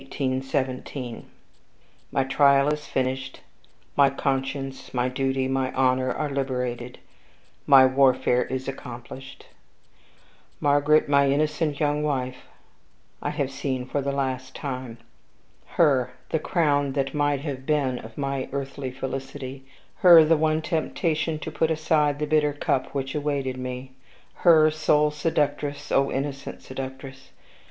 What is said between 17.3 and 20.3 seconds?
have been of my earthly felicity her,